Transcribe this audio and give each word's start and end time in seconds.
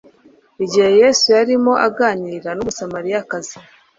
Igihe 0.63 0.89
Yesu 1.01 1.25
yarimo 1.37 1.73
aganira 1.87 2.49
n'Umusamariyakazi 2.53 3.55